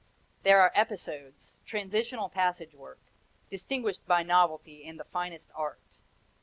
There 0.41 0.59
are 0.61 0.71
episodes, 0.73 1.59
transitional 1.63 2.27
passage 2.27 2.73
work, 2.73 2.97
distinguished 3.51 4.03
by 4.07 4.23
novelty 4.23 4.83
and 4.83 4.99
the 4.99 5.03
finest 5.03 5.51
art. 5.53 5.99